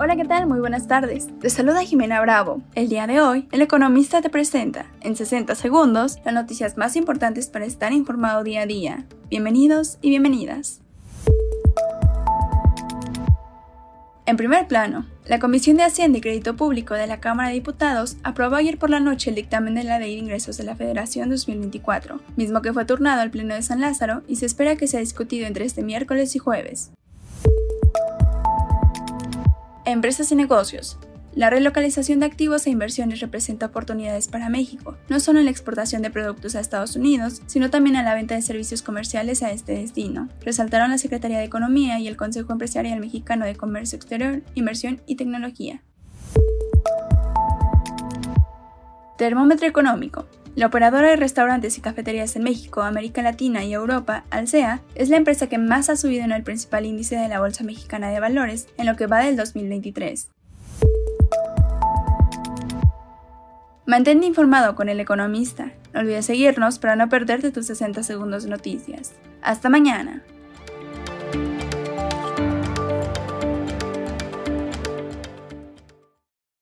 Hola, 0.00 0.14
¿qué 0.14 0.24
tal? 0.24 0.46
Muy 0.46 0.60
buenas 0.60 0.86
tardes. 0.86 1.26
Te 1.40 1.50
saluda 1.50 1.82
Jimena 1.82 2.20
Bravo. 2.20 2.62
El 2.76 2.88
día 2.88 3.08
de 3.08 3.20
hoy, 3.20 3.48
El 3.50 3.62
Economista 3.62 4.22
te 4.22 4.30
presenta, 4.30 4.86
en 5.00 5.16
60 5.16 5.56
segundos, 5.56 6.18
las 6.24 6.34
noticias 6.34 6.76
más 6.76 6.94
importantes 6.94 7.48
para 7.48 7.64
estar 7.64 7.92
informado 7.92 8.44
día 8.44 8.62
a 8.62 8.66
día. 8.66 9.06
Bienvenidos 9.28 9.98
y 10.00 10.10
bienvenidas. 10.10 10.82
En 14.26 14.36
primer 14.36 14.68
plano, 14.68 15.04
la 15.26 15.40
Comisión 15.40 15.78
de 15.78 15.82
Hacienda 15.82 16.18
y 16.18 16.20
Crédito 16.20 16.54
Público 16.54 16.94
de 16.94 17.08
la 17.08 17.18
Cámara 17.18 17.48
de 17.48 17.56
Diputados 17.56 18.18
aprobó 18.22 18.54
ayer 18.54 18.78
por 18.78 18.90
la 18.90 19.00
noche 19.00 19.30
el 19.30 19.36
dictamen 19.36 19.74
de 19.74 19.82
la 19.82 19.98
Ley 19.98 20.14
de 20.14 20.20
Ingresos 20.20 20.56
de 20.58 20.62
la 20.62 20.76
Federación 20.76 21.28
2024, 21.28 22.20
mismo 22.36 22.62
que 22.62 22.72
fue 22.72 22.84
turnado 22.84 23.20
al 23.20 23.32
Pleno 23.32 23.56
de 23.56 23.62
San 23.62 23.80
Lázaro 23.80 24.22
y 24.28 24.36
se 24.36 24.46
espera 24.46 24.76
que 24.76 24.86
sea 24.86 25.00
discutido 25.00 25.48
entre 25.48 25.64
este 25.64 25.82
miércoles 25.82 26.36
y 26.36 26.38
jueves. 26.38 26.92
Empresas 29.88 30.30
y 30.32 30.34
negocios. 30.34 30.98
La 31.34 31.48
relocalización 31.48 32.20
de 32.20 32.26
activos 32.26 32.66
e 32.66 32.70
inversiones 32.70 33.20
representa 33.20 33.64
oportunidades 33.64 34.28
para 34.28 34.50
México, 34.50 34.98
no 35.08 35.18
solo 35.18 35.38
en 35.38 35.46
la 35.46 35.50
exportación 35.50 36.02
de 36.02 36.10
productos 36.10 36.54
a 36.54 36.60
Estados 36.60 36.94
Unidos, 36.94 37.40
sino 37.46 37.70
también 37.70 37.96
en 37.96 38.04
la 38.04 38.14
venta 38.14 38.34
de 38.34 38.42
servicios 38.42 38.82
comerciales 38.82 39.42
a 39.42 39.50
este 39.50 39.72
destino, 39.72 40.28
resaltaron 40.42 40.90
la 40.90 40.98
Secretaría 40.98 41.38
de 41.38 41.44
Economía 41.44 41.98
y 42.00 42.06
el 42.06 42.18
Consejo 42.18 42.52
Empresarial 42.52 43.00
Mexicano 43.00 43.46
de 43.46 43.56
Comercio 43.56 43.96
Exterior, 43.96 44.42
Inversión 44.54 45.00
y 45.06 45.14
Tecnología. 45.14 45.82
Termómetro 49.18 49.66
económico. 49.66 50.26
La 50.54 50.66
operadora 50.66 51.08
de 51.08 51.16
restaurantes 51.16 51.76
y 51.76 51.80
cafeterías 51.80 52.36
en 52.36 52.44
México, 52.44 52.82
América 52.82 53.20
Latina 53.20 53.64
y 53.64 53.74
Europa, 53.74 54.22
Alsea, 54.30 54.80
es 54.94 55.08
la 55.08 55.16
empresa 55.16 55.48
que 55.48 55.58
más 55.58 55.90
ha 55.90 55.96
subido 55.96 56.22
en 56.22 56.30
el 56.30 56.44
principal 56.44 56.86
índice 56.86 57.16
de 57.16 57.26
la 57.26 57.40
Bolsa 57.40 57.64
Mexicana 57.64 58.10
de 58.10 58.20
Valores 58.20 58.68
en 58.76 58.86
lo 58.86 58.94
que 58.94 59.08
va 59.08 59.18
del 59.18 59.36
2023. 59.36 60.30
Mantente 63.86 64.24
informado 64.24 64.76
con 64.76 64.88
el 64.88 65.00
economista. 65.00 65.72
No 65.92 65.98
olvides 65.98 66.26
seguirnos 66.26 66.78
para 66.78 66.94
no 66.94 67.08
perderte 67.08 67.50
tus 67.50 67.66
60 67.66 68.04
segundos 68.04 68.44
de 68.44 68.50
noticias. 68.50 69.14
Hasta 69.42 69.68
mañana. 69.68 70.22